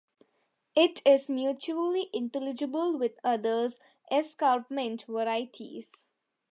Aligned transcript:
It 0.73 1.03
is 1.05 1.29
mutually 1.29 2.09
intelligible 2.11 2.97
with 2.97 3.19
other 3.23 3.71
escarpment 4.11 5.03
varieties. 5.03 5.91